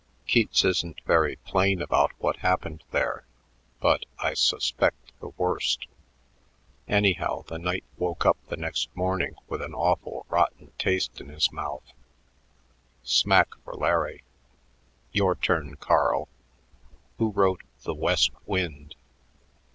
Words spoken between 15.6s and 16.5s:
Carl.